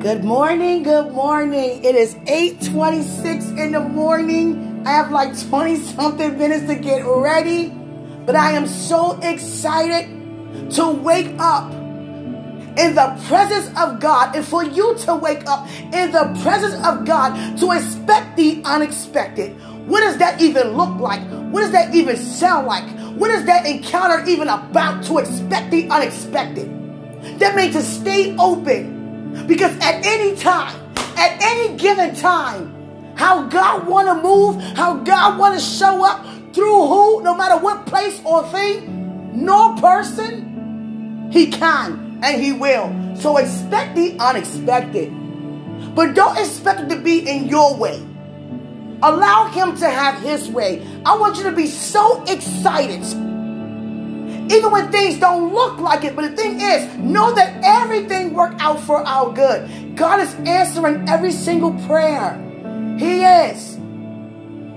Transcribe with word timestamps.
Good 0.00 0.22
morning, 0.22 0.84
good 0.84 1.10
morning. 1.12 1.82
It 1.82 1.96
is 1.96 2.14
8:26 2.28 3.50
in 3.58 3.72
the 3.72 3.80
morning. 3.80 4.84
I 4.86 4.92
have 4.92 5.10
like 5.10 5.36
20 5.36 5.74
something 5.74 6.38
minutes 6.38 6.68
to 6.68 6.76
get 6.76 7.04
ready, 7.04 7.74
but 8.24 8.36
I 8.36 8.52
am 8.52 8.68
so 8.68 9.18
excited 9.20 10.06
to 10.76 10.86
wake 10.86 11.34
up 11.40 11.72
in 12.78 12.94
the 12.94 13.18
presence 13.26 13.76
of 13.76 13.98
God 13.98 14.36
and 14.36 14.44
for 14.44 14.62
you 14.62 14.94
to 14.98 15.16
wake 15.16 15.42
up 15.48 15.66
in 15.92 16.12
the 16.12 16.30
presence 16.44 16.76
of 16.86 17.04
God 17.04 17.58
to 17.58 17.72
expect 17.72 18.36
the 18.36 18.62
unexpected. 18.64 19.56
What 19.88 20.02
does 20.02 20.18
that 20.18 20.40
even 20.40 20.76
look 20.76 21.00
like? 21.00 21.22
What 21.50 21.62
does 21.62 21.72
that 21.72 21.92
even 21.92 22.16
sound 22.16 22.68
like? 22.68 22.84
What 23.18 23.32
is 23.32 23.46
that 23.46 23.66
encounter 23.66 24.22
even 24.30 24.46
about 24.46 25.02
to 25.06 25.18
expect 25.18 25.72
the 25.72 25.90
unexpected? 25.90 26.70
That 27.40 27.56
means 27.56 27.74
to 27.74 27.82
stay 27.82 28.36
open 28.38 28.97
because 29.46 29.76
at 29.78 30.04
any 30.04 30.36
time, 30.36 30.74
at 31.16 31.42
any 31.42 31.76
given 31.76 32.14
time, 32.14 33.14
how 33.16 33.44
God 33.48 33.86
want 33.86 34.08
to 34.08 34.14
move, 34.22 34.62
how 34.76 34.94
God 34.96 35.38
want 35.38 35.58
to 35.58 35.60
show 35.60 36.04
up 36.04 36.24
through 36.54 36.86
who, 36.86 37.22
no 37.22 37.36
matter 37.36 37.62
what 37.62 37.86
place 37.86 38.20
or 38.24 38.46
thing, 38.48 39.44
no 39.44 39.74
person, 39.76 41.30
he 41.32 41.50
can 41.50 42.20
and 42.22 42.42
he 42.42 42.52
will. 42.52 43.16
So 43.16 43.36
expect 43.36 43.96
the 43.96 44.16
unexpected. 44.18 45.12
But 45.94 46.14
don't 46.14 46.38
expect 46.38 46.80
it 46.80 46.88
to 46.94 47.00
be 47.00 47.28
in 47.28 47.48
your 47.48 47.76
way. 47.76 48.02
Allow 49.02 49.48
him 49.48 49.76
to 49.76 49.88
have 49.88 50.20
his 50.22 50.48
way. 50.48 50.84
I 51.04 51.16
want 51.16 51.36
you 51.36 51.44
to 51.44 51.52
be 51.52 51.66
so 51.66 52.22
excited 52.24 53.04
even 54.50 54.70
when 54.70 54.90
things 54.90 55.18
don't 55.18 55.52
look 55.52 55.78
like 55.78 56.04
it. 56.04 56.16
But 56.16 56.30
the 56.30 56.36
thing 56.36 56.60
is, 56.60 56.96
know 56.96 57.34
that 57.34 57.60
everything 57.62 58.34
worked 58.34 58.60
out 58.60 58.80
for 58.80 58.98
our 58.98 59.32
good. 59.32 59.96
God 59.96 60.20
is 60.20 60.34
answering 60.46 61.08
every 61.08 61.32
single 61.32 61.72
prayer. 61.86 62.36
He 62.98 63.22
is. 63.22 63.76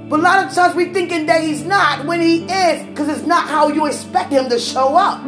But 0.09 0.19
a 0.19 0.23
lot 0.23 0.45
of 0.45 0.53
times 0.53 0.75
we 0.75 0.91
thinking 0.93 1.27
that 1.27 1.41
he's 1.41 1.63
not 1.63 2.05
when 2.05 2.19
he 2.19 2.43
is, 2.43 2.85
because 2.87 3.07
it's 3.07 3.25
not 3.25 3.47
how 3.47 3.69
you 3.69 3.85
expect 3.85 4.31
him 4.31 4.49
to 4.49 4.59
show 4.59 4.95
up. 4.97 5.21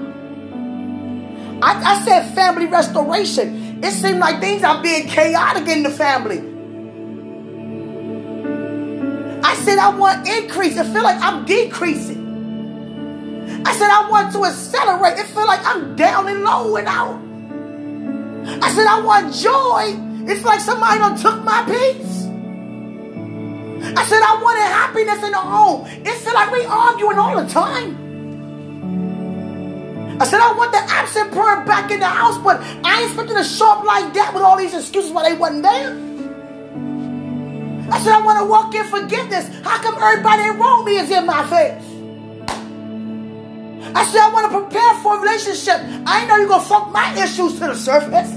I, 1.64 1.82
I 1.82 2.04
said 2.04 2.36
family 2.36 2.66
restoration. 2.66 3.82
It 3.82 3.92
seemed 3.92 4.20
like 4.20 4.42
things 4.42 4.64
are 4.64 4.82
being 4.84 5.08
chaotic 5.08 5.70
in 5.70 5.84
the 5.84 5.90
family. 5.90 6.40
I 9.42 9.56
said 9.56 9.78
I 9.78 9.96
want 9.96 10.28
increase. 10.28 10.78
I 10.78 10.84
feel 10.84 11.04
like 11.04 11.22
I'm 11.22 11.46
decreasing. 11.46 12.13
I 13.66 13.76
said, 13.78 13.90
I 13.90 14.08
want 14.10 14.34
to 14.34 14.46
accelerate. 14.46 15.20
It 15.20 15.28
feel 15.28 15.46
like 15.46 15.66
I'm 15.66 15.96
down 15.96 16.28
and 16.28 16.44
low 16.44 16.76
and 16.76 16.88
out. 16.88 17.20
I 18.64 18.72
said, 18.74 18.86
I 18.88 19.02
want 19.02 19.34
joy. 19.34 19.96
It's 20.30 20.44
like 20.44 20.60
somebody 20.60 21.00
done 21.00 21.18
took 21.18 21.44
my 21.44 21.64
peace. 21.66 22.24
I 23.96 24.06
said, 24.06 24.22
I 24.22 24.40
wanted 24.42 24.62
happiness 24.62 25.24
in 25.24 25.32
the 25.32 25.38
home. 25.38 25.86
It 25.88 26.14
feel 26.16 26.34
like 26.34 26.52
we 26.52 26.66
arguing 26.66 27.18
all 27.18 27.42
the 27.42 27.50
time. 27.50 28.04
I 30.20 30.26
said, 30.26 30.40
I 30.40 30.54
want 30.54 30.72
the 30.72 30.78
absent 30.78 31.34
parent 31.34 31.66
back 31.66 31.92
in 31.92 32.00
the 32.00 32.08
house, 32.08 32.38
but 32.38 32.62
I 32.86 33.02
ain't 33.02 33.08
expecting 33.08 33.36
to 33.36 33.44
show 33.44 33.72
up 33.72 33.84
like 33.84 34.14
that 34.14 34.34
with 34.34 34.44
all 34.44 34.58
these 34.58 34.74
excuses 34.74 35.12
why 35.12 35.30
they 35.30 35.36
wasn't 35.36 35.64
there. 35.64 35.90
I 37.92 38.00
said, 38.00 38.14
I 38.14 38.22
want 38.24 38.40
to 38.40 38.46
walk 38.46 38.74
in 38.74 38.86
forgiveness. 38.86 39.48
How 39.64 39.82
come 39.82 40.02
everybody 40.02 40.50
wrong 40.58 40.86
me 40.86 40.98
is 40.98 41.12
in 41.12 41.26
my 41.26 41.44
face? 41.50 41.83
I 43.96 44.06
said, 44.06 44.22
I 44.22 44.32
want 44.34 44.52
to 44.52 44.60
prepare 44.60 44.96
for 45.02 45.18
a 45.18 45.22
relationship. 45.22 45.80
I 46.06 46.20
ain't 46.20 46.28
know 46.28 46.38
you're 46.38 46.48
going 46.48 46.62
to 46.62 46.68
fuck 46.68 46.92
my 46.92 47.14
issues 47.22 47.54
to 47.54 47.68
the 47.68 47.76
surface. 47.76 48.32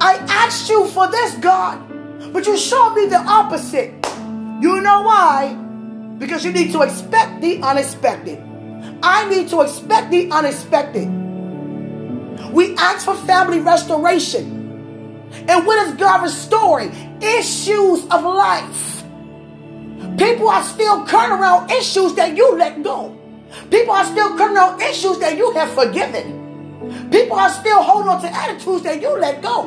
I 0.00 0.14
asked 0.28 0.68
you 0.68 0.86
for 0.88 1.08
this, 1.10 1.34
God, 1.36 2.32
but 2.32 2.46
you 2.46 2.56
showed 2.56 2.94
me 2.94 3.06
the 3.06 3.18
opposite. 3.18 3.94
You 4.60 4.80
know 4.80 5.02
why? 5.02 5.54
Because 6.18 6.44
you 6.44 6.52
need 6.52 6.72
to 6.72 6.82
expect 6.82 7.40
the 7.40 7.60
unexpected. 7.62 8.38
I 9.02 9.28
need 9.28 9.48
to 9.50 9.60
expect 9.60 10.10
the 10.10 10.30
unexpected. 10.30 11.08
We 12.52 12.74
ask 12.76 13.04
for 13.04 13.14
family 13.14 13.60
restoration. 13.60 14.58
And 15.48 15.66
what 15.66 15.86
is 15.86 15.94
God 15.94 16.22
restoring? 16.22 17.18
Issues 17.22 18.04
of 18.04 18.24
life. 18.24 18.99
People 20.40 20.52
are 20.52 20.64
still 20.64 21.04
current 21.04 21.38
around 21.38 21.70
issues 21.70 22.14
that 22.14 22.34
you 22.34 22.56
let 22.56 22.82
go. 22.82 23.14
People 23.70 23.92
are 23.92 24.06
still 24.06 24.38
current 24.38 24.56
around 24.56 24.80
issues 24.80 25.18
that 25.18 25.36
you 25.36 25.52
have 25.52 25.70
forgiven. 25.74 27.10
People 27.12 27.36
are 27.36 27.50
still 27.50 27.82
holding 27.82 28.08
on 28.08 28.22
to 28.22 28.34
attitudes 28.34 28.82
that 28.84 29.02
you 29.02 29.18
let 29.18 29.42
go. 29.42 29.64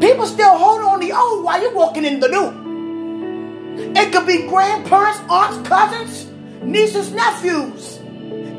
People 0.00 0.26
still 0.26 0.58
hold 0.58 0.80
on 0.80 0.98
the 0.98 1.12
old 1.12 1.44
while 1.44 1.62
you're 1.62 1.72
walking 1.72 2.04
in 2.04 2.18
the 2.18 2.26
new. 2.26 3.92
It 3.94 4.12
could 4.12 4.26
be 4.26 4.48
grandparents, 4.48 5.20
aunts, 5.30 5.68
cousins, 5.68 6.28
nieces, 6.64 7.12
nephews. 7.12 8.00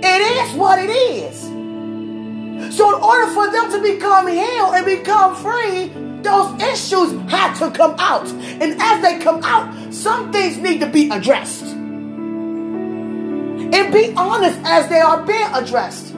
It 0.02 0.48
is 0.48 0.56
what 0.56 0.80
it 0.80 0.92
is. 0.92 1.42
So, 2.74 2.96
in 2.96 3.04
order 3.04 3.28
for 3.34 3.52
them 3.52 3.70
to 3.70 3.82
become 3.82 4.28
healed 4.28 4.76
and 4.76 4.86
become 4.86 5.36
free, 5.36 5.92
those 6.24 6.62
issues 6.62 7.12
had 7.30 7.54
to 7.60 7.72
come 7.72 7.96
out. 8.00 8.28
And 8.28 8.82
as 8.82 9.02
they 9.02 9.20
come 9.20 9.44
out, 9.44 9.94
some 9.94 10.32
things 10.32 10.58
need 10.58 10.80
to 10.80 10.88
be 10.88 11.10
addressed. 11.10 11.64
And 13.74 13.94
be 13.94 14.14
honest 14.16 14.60
as 14.64 14.88
they 14.90 15.00
are 15.00 15.22
being 15.26 15.48
addressed. 15.54 16.14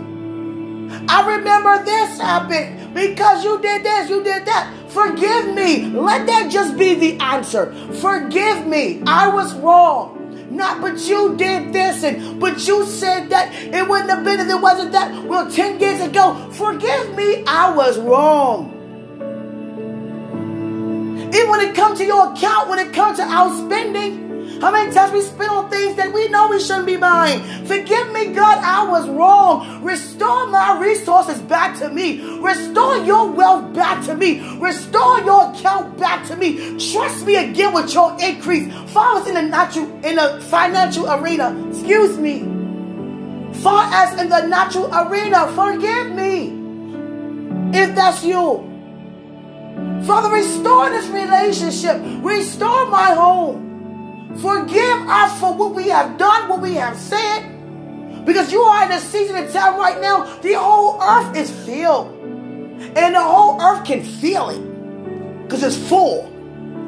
I 1.08 1.36
remember 1.38 1.84
this 1.84 2.20
happened 2.20 2.94
because 2.94 3.44
you 3.44 3.62
did 3.62 3.84
this, 3.84 4.10
you 4.10 4.24
did 4.24 4.46
that. 4.46 4.72
Forgive 4.90 5.54
me. 5.54 5.86
Let 5.88 6.26
that 6.28 6.50
just 6.52 6.78
be 6.78 6.94
the 6.94 7.18
answer. 7.22 7.74
Forgive 7.96 8.66
me. 8.66 9.02
I 9.06 9.28
was 9.28 9.54
wrong. 9.56 10.16
Not, 10.50 10.80
but 10.80 11.00
you 11.08 11.36
did 11.36 11.74
this, 11.74 12.04
and 12.04 12.40
but 12.40 12.66
you 12.66 12.86
said 12.86 13.30
that 13.30 13.54
it 13.54 13.88
wouldn't 13.90 14.10
have 14.10 14.24
been 14.24 14.40
if 14.40 14.48
it 14.48 14.62
wasn't 14.62 14.92
that. 14.94 15.26
Well, 15.26 15.52
10 15.52 15.80
years 15.80 16.02
ago, 16.02 16.50
forgive 16.54 17.16
me, 17.16 17.44
I 17.46 17.76
was 17.76 17.98
wrong. 17.98 18.75
Even 21.36 21.50
when 21.50 21.60
it 21.60 21.76
comes 21.76 22.00
to 22.00 22.06
your 22.06 22.32
account, 22.32 22.70
when 22.70 22.80
it 22.80 22.94
comes 22.94 23.18
to 23.18 23.24
our 23.24 23.54
spending, 23.66 24.62
how 24.62 24.72
many 24.72 24.94
times 24.94 25.12
we 25.12 25.20
spend 25.20 25.50
on 25.50 25.70
things 25.70 25.98
that 25.98 26.14
we 26.14 26.30
know 26.30 26.48
we 26.48 26.62
shouldn't 26.62 26.86
be 26.86 26.96
buying? 26.96 27.42
Forgive 27.66 28.14
me, 28.14 28.28
God, 28.28 28.58
I 28.60 28.90
was 28.90 29.10
wrong. 29.10 29.84
Restore 29.84 30.48
my 30.48 30.80
resources 30.80 31.42
back 31.42 31.78
to 31.80 31.90
me. 31.90 32.40
Restore 32.40 32.98
your 33.00 33.30
wealth 33.30 33.74
back 33.74 34.06
to 34.06 34.16
me. 34.16 34.58
Restore 34.60 35.20
your 35.22 35.52
account 35.52 35.98
back 35.98 36.26
to 36.28 36.38
me. 36.38 36.80
Trust 36.94 37.26
me 37.26 37.36
again 37.36 37.74
with 37.74 37.94
your 37.94 38.16
increase. 38.22 38.74
Far 38.92 39.20
as 39.20 39.28
in 39.28 39.34
the 39.34 39.42
natural, 39.42 39.88
in 40.06 40.16
the 40.16 40.42
financial 40.50 41.12
arena, 41.12 41.70
excuse 41.70 42.18
me. 42.18 42.44
Far 43.62 43.84
as 43.94 44.22
in 44.22 44.30
the 44.30 44.48
natural 44.48 44.90
arena, 44.94 45.52
forgive 45.52 46.12
me. 46.12 46.62
If 47.78 47.94
that's 47.94 48.24
you. 48.24 48.75
Father, 50.06 50.30
restore 50.30 50.90
this 50.90 51.08
relationship. 51.08 52.00
Restore 52.24 52.86
my 52.88 53.14
home. 53.14 54.38
Forgive 54.38 55.00
us 55.08 55.40
for 55.40 55.54
what 55.54 55.74
we 55.74 55.88
have 55.90 56.18
done, 56.18 56.48
what 56.48 56.62
we 56.62 56.76
have 56.76 56.96
said. 56.96 58.24
Because 58.24 58.52
you 58.52 58.62
are 58.62 58.86
in 58.86 58.92
a 58.92 59.00
season 59.00 59.36
of 59.36 59.52
time 59.52 59.78
right 59.78 60.00
now, 60.02 60.26
the 60.42 60.54
whole 60.54 61.02
earth 61.02 61.36
is 61.36 61.50
filled. 61.66 62.12
And 62.96 63.16
the 63.16 63.22
whole 63.22 63.60
earth 63.62 63.86
can 63.86 64.04
feel 64.04 64.50
it. 64.50 65.44
Because 65.44 65.64
it's 65.64 65.78
full 65.90 66.30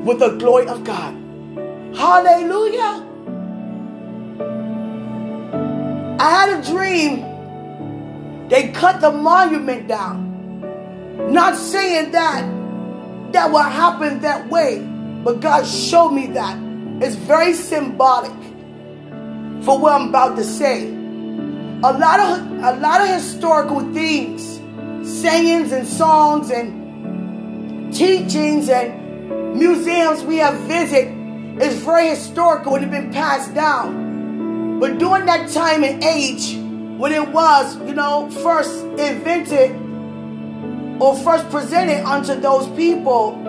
with 0.03 0.19
the 0.19 0.35
glory 0.37 0.67
of 0.67 0.83
God. 0.83 1.13
Hallelujah. 1.95 3.03
I 6.19 6.29
had 6.29 6.59
a 6.59 6.71
dream. 6.71 7.23
They 8.49 8.71
cut 8.71 9.01
the 9.01 9.11
monument 9.11 9.87
down. 9.87 10.25
Not 11.31 11.55
saying 11.55 12.11
that 12.11 12.56
that 13.31 13.51
will 13.51 13.59
happen 13.59 14.21
that 14.21 14.49
way. 14.49 14.79
But 15.23 15.41
God 15.41 15.65
showed 15.65 16.11
me 16.11 16.27
that. 16.27 16.57
It's 17.01 17.15
very 17.15 17.53
symbolic 17.53 18.31
for 19.63 19.77
what 19.77 19.93
I'm 19.93 20.09
about 20.09 20.35
to 20.37 20.43
say. 20.43 20.87
A 20.87 21.93
lot 21.93 22.19
of 22.19 22.39
a 22.63 22.79
lot 22.79 23.01
of 23.01 23.07
historical 23.07 23.81
things, 23.93 24.59
sayings 25.21 25.71
and 25.71 25.87
songs 25.87 26.49
and 26.49 27.93
teachings 27.93 28.69
and 28.69 29.55
museums 29.57 30.23
we 30.23 30.37
have 30.37 30.55
visited 30.61 31.61
is 31.61 31.75
very 31.83 32.09
historical 32.09 32.75
and 32.75 32.83
have 32.83 32.91
been 32.91 33.11
passed 33.11 33.53
down. 33.53 34.79
But 34.79 34.99
during 34.99 35.25
that 35.25 35.49
time 35.49 35.83
and 35.83 36.03
age, 36.03 36.55
when 36.99 37.11
it 37.11 37.29
was, 37.29 37.77
you 37.77 37.93
know, 37.93 38.29
first 38.29 38.83
invented 38.83 39.86
or 40.99 41.15
first 41.17 41.49
presented 41.49 42.03
unto 42.05 42.35
those 42.35 42.67
people, 42.75 43.41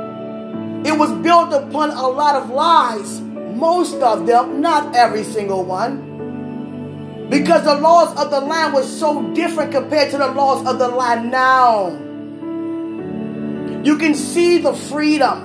it 0.85 0.97
was 0.97 1.11
built 1.23 1.53
upon 1.53 1.91
a 1.91 2.07
lot 2.07 2.37
of 2.37 2.51
lies. 2.51 3.21
Most 3.21 3.97
of 3.97 4.27
them, 4.27 4.61
not 4.61 4.95
every 4.95 5.25
single 5.25 5.65
one. 5.65 7.29
Because 7.29 7.65
the 7.65 7.75
laws 7.75 8.17
of 8.17 8.31
the 8.31 8.41
land 8.41 8.73
was 8.73 8.87
so 8.89 9.35
different 9.35 9.73
compared 9.73 10.11
to 10.13 10.19
the 10.19 10.29
laws 10.29 10.67
of 10.67 10.79
the 10.79 10.89
land 10.89 11.31
now. 11.31 11.89
You 13.85 13.99
can 13.99 14.15
see 14.15 14.59
the 14.59 14.73
freedom. 14.73 15.45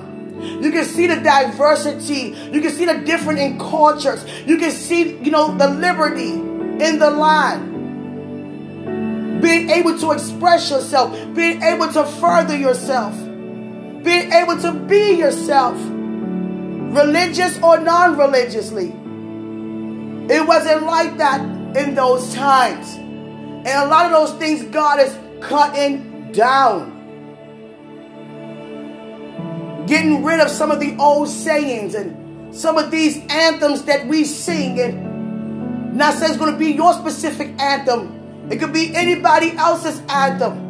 You 0.62 0.70
can 0.70 0.84
see 0.84 1.06
the 1.06 1.16
diversity. 1.16 2.34
You 2.52 2.60
can 2.60 2.70
see 2.70 2.84
the 2.84 2.98
different 2.98 3.38
in 3.38 3.58
cultures. 3.58 4.24
You 4.46 4.56
can 4.58 4.70
see, 4.70 5.16
you 5.18 5.30
know, 5.30 5.56
the 5.56 5.68
liberty 5.68 6.32
in 6.32 6.98
the 6.98 7.10
land. 7.10 7.73
Being 9.44 9.68
able 9.68 9.98
to 9.98 10.12
express 10.12 10.70
yourself, 10.70 11.12
being 11.34 11.62
able 11.62 11.92
to 11.92 12.04
further 12.04 12.56
yourself, 12.56 13.14
being 14.02 14.32
able 14.32 14.56
to 14.58 14.72
be 14.72 15.18
yourself, 15.18 15.76
religious 15.76 17.58
or 17.62 17.78
non 17.78 18.16
religiously. 18.16 18.88
It 20.32 20.46
wasn't 20.46 20.84
like 20.84 21.18
that 21.18 21.42
in 21.76 21.94
those 21.94 22.32
times. 22.34 22.94
And 22.94 23.68
a 23.68 23.86
lot 23.86 24.06
of 24.06 24.12
those 24.12 24.38
things 24.38 24.62
God 24.64 25.00
is 25.00 25.16
cutting 25.40 26.32
down 26.32 26.94
getting 29.86 30.24
rid 30.24 30.40
of 30.40 30.48
some 30.48 30.70
of 30.70 30.80
the 30.80 30.96
old 30.98 31.28
sayings 31.28 31.94
and 31.94 32.54
some 32.54 32.78
of 32.78 32.90
these 32.90 33.18
anthems 33.28 33.84
that 33.84 34.06
we 34.06 34.24
sing. 34.24 34.80
And 34.80 35.96
not 35.96 36.14
saying 36.14 36.32
it's 36.32 36.38
going 36.38 36.52
to 36.52 36.58
be 36.58 36.72
your 36.72 36.92
specific 36.94 37.48
anthem, 37.60 38.23
it 38.50 38.58
could 38.58 38.72
be 38.72 38.94
anybody 38.94 39.52
else's 39.52 40.00
anthem. 40.08 40.64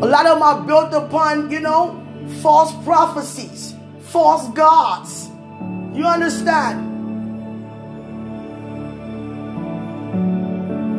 A 0.00 0.06
lot 0.06 0.26
of 0.26 0.34
them 0.34 0.42
are 0.42 0.66
built 0.66 0.92
upon, 0.92 1.50
you 1.50 1.60
know, 1.60 2.00
false 2.40 2.72
prophecies, 2.84 3.74
false 4.00 4.48
gods. 4.54 5.28
You 5.92 6.04
understand? 6.04 6.84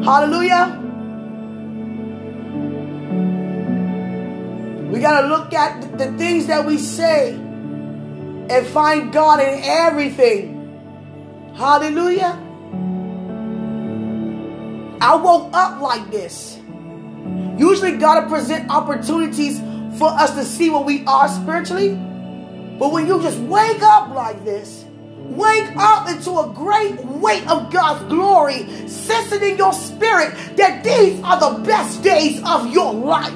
Hallelujah. 0.03 0.75
We 4.91 4.99
got 4.99 5.21
to 5.21 5.27
look 5.27 5.53
at 5.53 5.97
the 5.97 6.11
things 6.17 6.47
that 6.47 6.65
we 6.65 6.77
say 6.77 7.35
and 7.35 8.67
find 8.67 9.13
God 9.13 9.39
in 9.39 9.61
everything. 9.63 11.53
Hallelujah. 11.55 12.48
I 15.01 15.15
woke 15.15 15.49
up 15.53 15.81
like 15.81 16.11
this. 16.11 16.57
Usually, 17.57 17.97
God 17.97 18.23
will 18.23 18.29
present 18.29 18.69
opportunities 18.69 19.59
for 19.97 20.09
us 20.09 20.33
to 20.35 20.43
see 20.43 20.69
what 20.69 20.85
we 20.85 21.05
are 21.05 21.27
spiritually. 21.27 21.89
But 22.77 22.91
when 22.91 23.07
you 23.07 23.21
just 23.21 23.37
wake 23.39 23.81
up 23.81 24.09
like 24.09 24.43
this, 24.45 24.85
wake 25.17 25.69
up 25.75 26.09
into 26.09 26.31
a 26.39 26.51
great 26.53 27.03
weight 27.05 27.47
of 27.47 27.71
God's 27.71 28.03
glory, 28.09 28.87
sensing 28.87 29.43
in 29.43 29.57
your 29.57 29.73
spirit 29.73 30.33
that 30.57 30.83
these 30.83 31.21
are 31.23 31.39
the 31.39 31.59
best 31.63 32.01
days 32.01 32.41
of 32.45 32.71
your 32.71 32.93
life. 32.93 33.33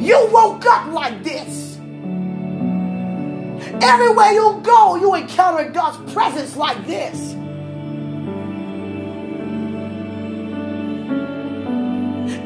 You 0.00 0.28
woke 0.32 0.64
up 0.66 0.92
like 0.92 1.22
this. 1.22 1.76
Everywhere 3.82 4.32
you 4.32 4.60
go, 4.62 4.96
you 4.96 5.14
encounter 5.14 5.70
God's 5.70 6.12
presence 6.12 6.56
like 6.56 6.86
this. 6.86 7.34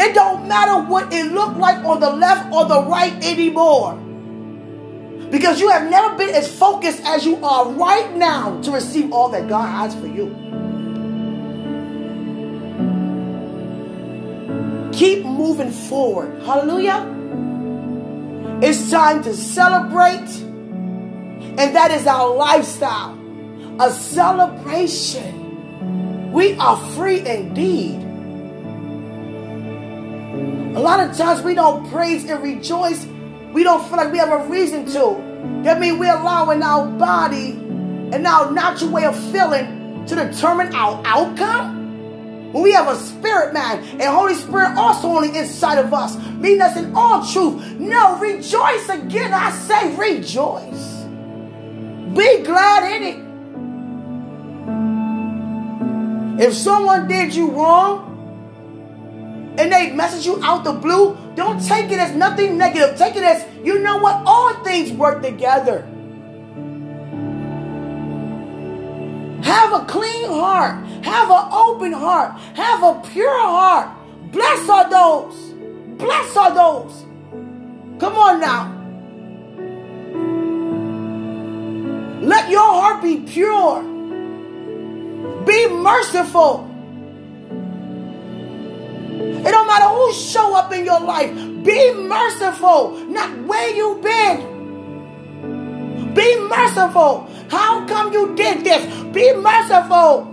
It 0.04 0.14
don't 0.14 0.46
matter 0.46 0.84
what 0.88 1.12
it 1.12 1.32
looked 1.32 1.56
like 1.56 1.84
on 1.84 2.00
the 2.00 2.10
left 2.10 2.52
or 2.52 2.66
the 2.66 2.82
right 2.84 3.12
anymore. 3.24 3.94
Because 5.30 5.60
you 5.60 5.70
have 5.70 5.90
never 5.90 6.14
been 6.16 6.34
as 6.34 6.46
focused 6.54 7.00
as 7.04 7.24
you 7.24 7.42
are 7.44 7.70
right 7.70 8.14
now 8.14 8.60
to 8.62 8.70
receive 8.70 9.12
all 9.12 9.30
that 9.30 9.48
God 9.48 9.66
has 9.66 9.94
for 9.94 10.06
you. 10.06 10.26
Keep 14.92 15.24
moving 15.24 15.72
forward. 15.72 16.42
Hallelujah. 16.42 17.10
It's 18.62 18.90
time 18.90 19.22
to 19.24 19.34
celebrate, 19.34 20.30
and 21.58 21.74
that 21.74 21.90
is 21.90 22.06
our 22.06 22.34
lifestyle 22.34 23.18
a 23.80 23.90
celebration. 23.90 25.40
We 26.32 26.54
are 26.54 26.76
free 26.94 27.26
indeed. 27.26 28.03
Lot 30.84 31.00
of 31.00 31.16
times 31.16 31.40
we 31.40 31.54
don't 31.54 31.90
praise 31.90 32.28
and 32.28 32.42
rejoice. 32.42 33.06
We 33.54 33.64
don't 33.64 33.82
feel 33.88 33.96
like 33.96 34.12
we 34.12 34.18
have 34.18 34.30
a 34.30 34.46
reason 34.48 34.84
to. 34.84 35.62
That 35.64 35.80
means 35.80 35.98
we're 35.98 36.14
allowing 36.14 36.62
our 36.62 36.86
body 36.86 37.52
and 37.52 38.26
our 38.26 38.52
natural 38.52 38.90
way 38.90 39.06
of 39.06 39.16
feeling 39.32 40.04
to 40.06 40.14
determine 40.14 40.74
our 40.74 41.02
outcome. 41.06 42.52
When 42.52 42.62
we 42.62 42.72
have 42.72 42.88
a 42.88 42.96
spirit 42.96 43.54
man 43.54 43.82
and 43.98 44.02
Holy 44.02 44.34
Spirit 44.34 44.76
also 44.76 45.08
on 45.08 45.26
the 45.26 45.38
inside 45.38 45.78
of 45.78 45.94
us, 45.94 46.18
meaning 46.34 46.60
us 46.60 46.76
in 46.76 46.94
all 46.94 47.26
truth. 47.26 47.64
No, 47.78 48.18
rejoice 48.18 48.86
again. 48.90 49.32
I 49.32 49.52
say 49.52 49.96
rejoice. 49.96 51.04
Be 52.14 52.42
glad 52.44 52.92
in 52.92 53.02
it. 56.40 56.44
If 56.46 56.52
someone 56.52 57.08
did 57.08 57.34
you 57.34 57.52
wrong 57.52 58.13
and 59.56 59.72
they 59.72 59.92
message 59.92 60.26
you 60.26 60.42
out 60.42 60.64
the 60.64 60.72
blue, 60.72 61.16
don't 61.36 61.64
take 61.64 61.90
it 61.90 61.98
as 61.98 62.14
nothing 62.14 62.58
negative. 62.58 62.96
Take 62.98 63.16
it 63.16 63.22
as, 63.22 63.46
you 63.64 63.78
know 63.78 63.98
what? 63.98 64.22
All 64.26 64.54
things 64.64 64.90
work 64.92 65.22
together. 65.22 65.82
Have 69.44 69.72
a 69.72 69.84
clean 69.86 70.28
heart. 70.28 70.84
Have 71.04 71.30
an 71.30 71.52
open 71.52 71.92
heart. 71.92 72.32
Have 72.54 72.82
a 72.82 73.00
pure 73.12 73.40
heart. 73.40 73.96
Bless 74.32 74.68
are 74.68 74.90
those. 74.90 75.34
Bless 75.98 76.36
are 76.36 76.54
those. 76.54 77.04
Come 78.00 78.16
on 78.16 78.40
now. 78.40 78.72
Let 82.26 82.50
your 82.50 82.60
heart 82.60 83.02
be 83.02 83.20
pure. 83.20 83.82
Be 85.44 85.68
merciful. 85.68 86.73
It 89.24 89.50
don't 89.50 89.66
matter 89.66 89.88
who 89.88 90.12
show 90.12 90.54
up 90.56 90.72
in 90.72 90.84
your 90.84 91.00
life. 91.00 91.32
Be 91.64 91.92
merciful. 91.94 92.98
Not 93.06 93.46
where 93.46 93.74
you 93.74 94.00
been. 94.02 94.54
Be 96.14 96.40
merciful. 96.48 97.28
How 97.48 97.86
come 97.86 98.12
you 98.12 98.34
did 98.36 98.64
this? 98.64 98.84
Be 99.12 99.32
merciful. 99.34 100.30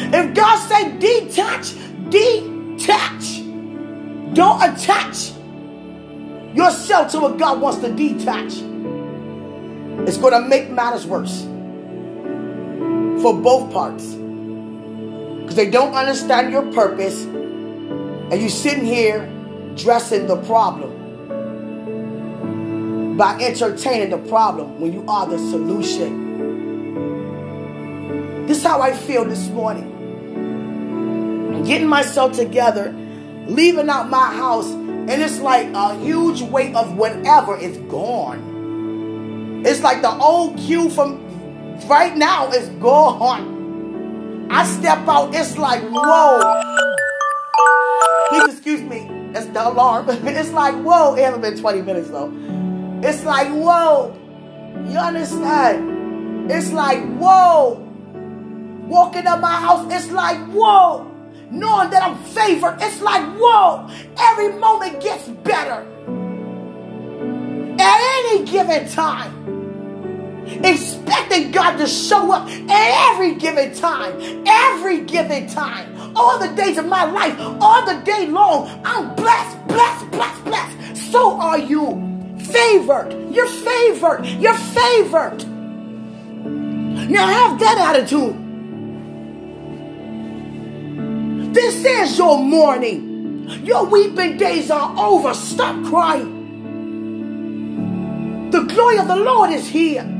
If 0.00 0.34
God 0.34 0.56
say 0.68 0.96
detach, 0.98 1.74
detach. 2.08 3.42
Don't 4.34 4.62
attach 4.62 5.32
yourself 6.54 7.12
to 7.12 7.20
what 7.20 7.38
God 7.38 7.60
wants 7.60 7.78
to 7.80 7.92
detach. 7.92 8.52
It's 10.06 10.16
going 10.16 10.32
to 10.32 10.40
make 10.48 10.70
matters 10.70 11.06
worse 11.06 11.42
for 13.22 13.34
both 13.34 13.72
parts. 13.72 14.14
Because 15.48 15.56
they 15.56 15.70
don't 15.70 15.94
understand 15.94 16.52
your 16.52 16.70
purpose. 16.72 17.24
And 17.24 18.38
you're 18.38 18.50
sitting 18.50 18.84
here 18.84 19.26
dressing 19.76 20.26
the 20.26 20.36
problem 20.42 20.98
by 23.16 23.38
entertaining 23.40 24.10
the 24.10 24.18
problem 24.28 24.78
when 24.78 24.92
you 24.92 25.06
are 25.08 25.26
the 25.26 25.38
solution. 25.38 26.26
This 28.46 28.58
is 28.58 28.62
how 28.62 28.82
I 28.82 28.92
feel 28.92 29.24
this 29.24 29.48
morning. 29.48 29.90
I'm 31.54 31.64
getting 31.64 31.88
myself 31.88 32.34
together, 32.34 32.94
leaving 33.46 33.88
out 33.88 34.10
my 34.10 34.30
house, 34.34 34.70
and 34.70 35.10
it's 35.12 35.40
like 35.40 35.68
a 35.72 35.94
huge 36.00 36.42
weight 36.42 36.74
of 36.74 36.94
whatever 36.94 37.56
is 37.56 37.78
gone. 37.90 39.62
It's 39.64 39.80
like 39.80 40.02
the 40.02 40.12
old 40.12 40.58
cue 40.58 40.90
from 40.90 41.26
right 41.88 42.14
now 42.14 42.50
is 42.50 42.68
gone. 42.80 43.57
I 44.50 44.64
step 44.66 45.06
out, 45.06 45.34
it's 45.34 45.58
like, 45.58 45.82
whoa. 45.82 46.62
Please 48.30 48.54
excuse 48.54 48.80
me. 48.82 49.10
That's 49.32 49.46
the 49.46 49.68
alarm. 49.68 50.06
it's 50.10 50.50
like, 50.52 50.74
whoa. 50.76 51.14
It 51.14 51.24
hasn't 51.24 51.42
been 51.42 51.58
20 51.58 51.82
minutes 51.82 52.10
though. 52.10 52.32
It's 53.02 53.24
like, 53.24 53.48
whoa. 53.48 54.14
You 54.86 54.98
understand? 54.98 56.50
It's 56.50 56.72
like, 56.72 57.00
whoa. 57.16 57.84
Walking 58.86 59.26
up 59.26 59.40
my 59.40 59.52
house, 59.52 59.86
it's 59.92 60.10
like, 60.10 60.38
whoa. 60.48 61.04
Knowing 61.50 61.90
that 61.90 62.02
I'm 62.02 62.16
favored, 62.24 62.78
it's 62.80 63.00
like, 63.02 63.22
whoa. 63.38 63.88
Every 64.18 64.52
moment 64.58 65.02
gets 65.02 65.28
better. 65.28 65.86
At 67.78 68.00
any 68.24 68.44
given 68.44 68.88
time. 68.88 69.57
Expecting 70.64 71.50
God 71.50 71.76
to 71.76 71.86
show 71.86 72.32
up 72.32 72.48
every 72.68 73.34
given 73.34 73.74
time. 73.74 74.44
Every 74.46 75.02
given 75.02 75.46
time. 75.46 76.16
All 76.16 76.38
the 76.38 76.48
days 76.48 76.78
of 76.78 76.86
my 76.86 77.04
life, 77.04 77.38
all 77.60 77.84
the 77.84 78.00
day 78.04 78.26
long. 78.26 78.80
I'm 78.84 79.14
blessed, 79.14 79.66
blessed, 79.68 80.10
blessed, 80.10 80.44
blessed. 80.44 81.10
So 81.12 81.38
are 81.38 81.58
you 81.58 82.36
favored. 82.38 83.12
You're 83.32 83.46
favored. 83.46 84.26
You're 84.26 84.54
favored. 84.54 85.44
Now 87.10 87.26
have 87.26 87.60
that 87.60 87.78
attitude. 87.78 88.36
This 91.54 91.84
is 91.84 92.18
your 92.18 92.38
morning. 92.38 93.48
Your 93.64 93.84
weeping 93.86 94.36
days 94.36 94.70
are 94.70 94.94
over. 94.98 95.34
Stop 95.34 95.84
crying. 95.86 96.36
The 98.50 98.62
glory 98.62 98.98
of 98.98 99.08
the 99.08 99.16
Lord 99.16 99.50
is 99.50 99.68
here. 99.68 100.17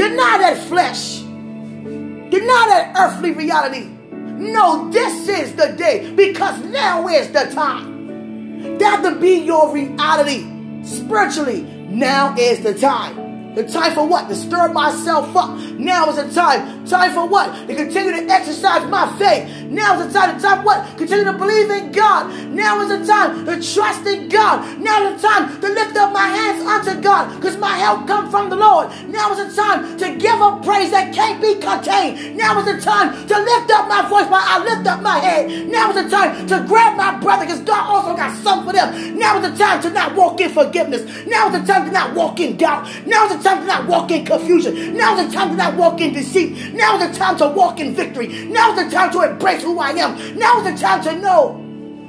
Deny 0.00 0.38
that 0.38 0.56
flesh. 0.66 1.18
Deny 1.18 2.64
that 2.70 2.94
earthly 2.98 3.32
reality. 3.32 3.84
No, 4.10 4.88
this 4.88 5.28
is 5.28 5.54
the 5.56 5.72
day 5.76 6.10
because 6.16 6.58
now 6.64 7.06
is 7.06 7.30
the 7.32 7.44
time. 7.52 8.78
That 8.78 9.02
to 9.02 9.20
be 9.20 9.40
your 9.40 9.70
reality 9.70 10.46
spiritually. 10.84 11.60
Now 11.90 12.34
is 12.38 12.62
the 12.62 12.72
time. 12.72 13.54
The 13.54 13.68
time 13.68 13.92
for 13.92 14.06
what? 14.06 14.28
To 14.28 14.36
stir 14.36 14.72
myself 14.72 15.36
up. 15.36 15.58
Now 15.72 16.08
is 16.08 16.16
the 16.16 16.32
time. 16.32 16.86
Time 16.86 17.12
for 17.12 17.28
what? 17.28 17.68
To 17.68 17.74
continue 17.74 18.12
to 18.12 18.32
exercise 18.32 18.88
my 18.88 19.12
faith. 19.18 19.64
Now 19.64 20.00
is 20.00 20.06
the 20.06 20.18
time. 20.18 20.38
The 20.38 20.42
time 20.42 20.64
what? 20.64 20.96
Continue 20.96 21.24
to 21.24 21.32
believe 21.32 21.68
in 21.68 21.90
God. 21.90 22.32
Now 22.46 22.80
is 22.80 22.88
the 22.88 23.04
time 23.04 23.44
to 23.46 23.52
trust 23.60 24.06
in 24.06 24.28
God. 24.28 24.78
Now 24.78 25.10
is 25.10 25.20
the 25.20 25.28
time 25.28 25.60
to 25.60 25.74
my 26.20 26.28
hands 26.28 26.60
unto 26.62 27.00
God 27.00 27.34
because 27.36 27.56
my 27.56 27.74
help 27.78 28.06
comes 28.06 28.30
from 28.30 28.50
the 28.50 28.56
Lord. 28.56 28.88
Now 29.08 29.32
is 29.32 29.40
the 29.40 29.62
time 29.62 29.96
to 29.96 30.16
give 30.16 30.38
up 30.46 30.62
praise 30.62 30.90
that 30.90 31.14
can't 31.14 31.40
be 31.40 31.54
contained. 31.54 32.36
Now 32.36 32.60
is 32.60 32.66
the 32.66 32.78
time 32.78 33.26
to 33.26 33.36
lift 33.38 33.70
up 33.70 33.88
my 33.88 34.02
voice 34.06 34.28
while 34.28 34.44
I 34.44 34.62
lift 34.62 34.86
up 34.86 35.00
my 35.00 35.18
head. 35.18 35.68
Now 35.68 35.88
is 35.90 35.96
the 36.04 36.10
time 36.10 36.46
to 36.48 36.64
grab 36.68 36.98
my 36.98 37.18
brother 37.18 37.46
because 37.46 37.62
God 37.62 37.84
also 37.88 38.14
got 38.14 38.36
something 38.36 38.66
for 38.68 38.74
them. 38.74 39.18
Now 39.18 39.40
is 39.40 39.50
the 39.50 39.56
time 39.56 39.80
to 39.82 39.90
not 39.90 40.14
walk 40.14 40.42
in 40.42 40.50
forgiveness. 40.50 41.02
Now 41.26 41.48
is 41.48 41.58
the 41.58 41.72
time 41.72 41.86
to 41.86 41.92
not 41.92 42.14
walk 42.14 42.38
in 42.38 42.58
doubt. 42.58 42.84
Now 43.06 43.24
is 43.26 43.36
the 43.36 43.42
time 43.42 43.60
to 43.62 43.66
not 43.66 43.88
walk 43.88 44.10
in 44.10 44.26
confusion. 44.26 44.96
Now 44.96 45.16
is 45.16 45.26
the 45.26 45.32
time 45.32 45.48
to 45.50 45.56
not 45.56 45.76
walk 45.76 46.02
in 46.02 46.12
deceit. 46.12 46.74
Now 46.74 46.98
is 46.98 47.08
the 47.08 47.18
time 47.18 47.38
to 47.38 47.48
walk 47.48 47.80
in 47.80 47.94
victory. 47.94 48.26
Now 48.44 48.74
is 48.74 48.84
the 48.84 48.90
time 48.90 49.10
to 49.12 49.22
embrace 49.22 49.62
who 49.62 49.78
I 49.78 49.92
am. 49.92 50.38
Now 50.38 50.58
is 50.60 50.64
the 50.70 50.78
time 50.78 51.02
to 51.04 51.18
know 51.18 51.56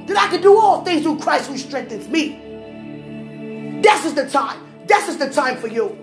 that 0.06 0.18
I 0.18 0.28
can 0.28 0.42
do 0.42 0.58
all 0.58 0.84
things 0.84 1.02
through 1.02 1.18
Christ 1.18 1.48
who 1.48 1.56
strengthens 1.56 2.08
me. 2.08 2.41
This 4.02 4.10
is 4.10 4.16
the 4.16 4.28
time. 4.28 4.60
This 4.84 5.08
is 5.08 5.16
the 5.16 5.30
time 5.30 5.58
for 5.58 5.68
you. 5.68 5.96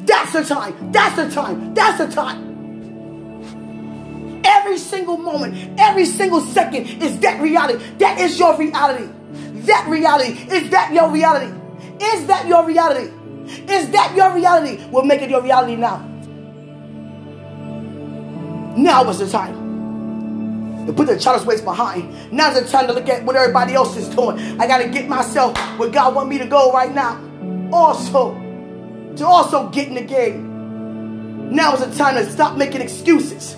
That's 0.00 0.34
the 0.34 0.44
time. 0.44 0.92
That's 0.92 1.16
the 1.16 1.30
time. 1.30 1.72
That's 1.72 1.96
the 1.96 2.08
time. 2.08 2.44
Every 4.44 4.76
single 4.76 5.16
moment, 5.16 5.80
every 5.80 6.04
single 6.04 6.42
second 6.42 7.02
is 7.02 7.18
that 7.20 7.40
reality. 7.40 7.82
That 8.00 8.20
is 8.20 8.38
your 8.38 8.54
reality. 8.58 9.10
That 9.62 9.88
reality. 9.88 10.32
Is 10.54 10.68
that 10.68 10.92
your 10.92 11.10
reality? 11.10 11.50
Is 12.02 12.26
that 12.26 12.46
your 12.46 12.66
reality? 12.66 13.10
Is 13.72 13.88
that 13.92 14.14
your 14.14 14.34
reality? 14.34 14.84
We'll 14.90 15.04
make 15.04 15.22
it 15.22 15.30
your 15.30 15.40
reality 15.40 15.76
now. 15.76 16.06
Now 18.76 19.08
is 19.08 19.20
the 19.20 19.26
time 19.30 20.84
to 20.84 20.92
put 20.92 21.06
the 21.06 21.18
child's 21.18 21.46
ways 21.46 21.62
behind. 21.62 22.30
Now's 22.30 22.60
the 22.60 22.68
time 22.68 22.88
to 22.88 22.92
look 22.92 23.08
at 23.08 23.24
what 23.24 23.36
everybody 23.36 23.72
else 23.72 23.96
is 23.96 24.06
doing. 24.10 24.38
I 24.60 24.66
got 24.66 24.82
to 24.82 24.88
get 24.90 25.08
myself 25.08 25.56
where 25.78 25.88
God 25.88 26.14
want 26.14 26.28
me 26.28 26.36
to 26.36 26.46
go 26.46 26.70
right 26.72 26.94
now. 26.94 27.24
Also, 27.72 28.34
to 29.16 29.26
also 29.26 29.68
get 29.70 29.88
in 29.88 29.94
the 29.94 30.02
game. 30.02 31.50
Now 31.54 31.74
is 31.74 31.80
the 31.80 31.94
time 31.96 32.14
to 32.16 32.30
stop 32.30 32.56
making 32.56 32.80
excuses. 32.80 33.56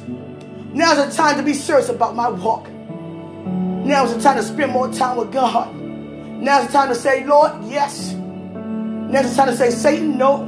Now 0.73 0.93
is 0.93 1.11
the 1.11 1.17
time 1.17 1.37
to 1.37 1.43
be 1.43 1.55
serious 1.55 1.89
about 1.89 2.15
my 2.15 2.29
walk. 2.29 2.69
Now 2.71 4.05
is 4.05 4.15
the 4.15 4.21
time 4.21 4.37
to 4.37 4.43
spend 4.43 4.73
more 4.73 4.93
time 4.93 5.17
with 5.17 5.33
God. 5.33 5.75
Now 5.75 6.61
is 6.61 6.69
the 6.69 6.73
time 6.73 6.89
to 6.89 6.95
say, 6.95 7.25
Lord, 7.27 7.65
yes. 7.65 8.13
Now 8.13 9.21
is 9.21 9.31
the 9.31 9.37
time 9.37 9.49
to 9.49 9.57
say, 9.57 9.71
Satan, 9.71 10.17
no. 10.17 10.45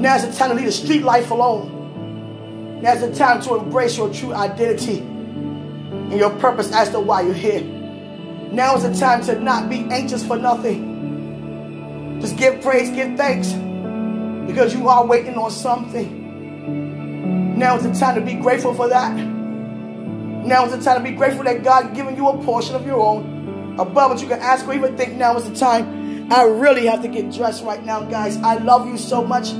Now 0.00 0.16
is 0.16 0.26
the 0.26 0.32
time 0.32 0.50
to 0.50 0.56
leave 0.56 0.66
the 0.66 0.72
street 0.72 1.02
life 1.02 1.30
alone. 1.30 2.80
Now 2.82 2.92
is 2.92 3.00
the 3.00 3.14
time 3.14 3.40
to 3.42 3.56
embrace 3.56 3.96
your 3.96 4.12
true 4.12 4.34
identity 4.34 4.98
and 4.98 6.12
your 6.12 6.30
purpose 6.38 6.70
as 6.72 6.90
to 6.90 7.00
why 7.00 7.22
you're 7.22 7.32
here. 7.34 7.62
Now 8.52 8.76
is 8.76 8.82
the 8.82 8.94
time 8.94 9.22
to 9.24 9.40
not 9.40 9.68
be 9.68 9.86
anxious 9.90 10.24
for 10.24 10.36
nothing. 10.36 10.87
Just 12.20 12.36
give 12.36 12.60
praise, 12.60 12.90
give 12.90 13.16
thanks 13.16 13.52
because 14.46 14.74
you 14.74 14.88
are 14.88 15.06
waiting 15.06 15.36
on 15.36 15.50
something. 15.50 16.26
Now 17.58 17.76
is 17.76 17.82
the 17.84 17.92
time 17.92 18.14
to 18.14 18.20
be 18.20 18.34
grateful 18.34 18.74
for 18.74 18.88
that. 18.88 19.14
Now 19.14 20.64
is 20.64 20.72
the 20.72 20.80
time 20.80 21.02
to 21.04 21.10
be 21.10 21.16
grateful 21.16 21.44
that 21.44 21.62
God 21.62 21.94
given 21.94 22.16
you 22.16 22.28
a 22.28 22.42
portion 22.44 22.74
of 22.74 22.86
your 22.86 23.00
own 23.00 23.76
above 23.78 24.12
what 24.12 24.20
you 24.22 24.28
can 24.28 24.40
ask 24.40 24.66
or 24.66 24.74
even 24.74 24.96
think. 24.96 25.14
Now 25.14 25.36
is 25.36 25.48
the 25.48 25.54
time. 25.54 26.32
I 26.32 26.42
really 26.44 26.86
have 26.86 27.02
to 27.02 27.08
get 27.08 27.32
dressed 27.32 27.62
right 27.64 27.84
now, 27.84 28.02
guys. 28.02 28.36
I 28.38 28.56
love 28.56 28.86
you 28.86 28.98
so 28.98 29.24
much. 29.24 29.52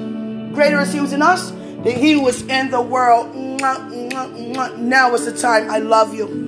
Greater 0.54 0.80
is 0.80 0.92
He 0.92 0.98
who's 0.98 1.12
in 1.12 1.22
us 1.22 1.50
than 1.50 1.96
He 1.96 2.12
who 2.12 2.26
is 2.28 2.42
in 2.42 2.70
the 2.70 2.80
world. 2.80 3.34
Now 3.34 5.14
is 5.14 5.24
the 5.24 5.36
time. 5.38 5.70
I 5.70 5.78
love 5.78 6.14
you. 6.14 6.47